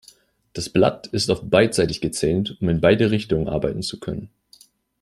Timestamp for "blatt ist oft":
0.67-1.47